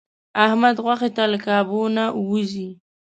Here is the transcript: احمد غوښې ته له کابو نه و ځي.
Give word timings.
احمد 0.45 0.75
غوښې 0.83 1.09
ته 1.15 1.23
له 1.31 1.37
کابو 1.47 1.81
نه 1.95 2.05
و 2.27 2.29
ځي. 2.51 2.67